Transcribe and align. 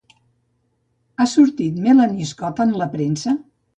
Ha 1.21 1.27
sortit 1.33 1.77
Melanie 1.83 2.31
Scott 2.31 2.63
en 2.67 2.77
la 2.81 2.89
premsa? 2.97 3.37